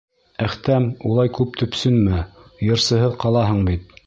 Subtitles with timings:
[0.45, 2.25] Әхтәм, улай күп төпсөнмә,
[2.71, 3.99] йырсыһыҙ ҡалаһың бит.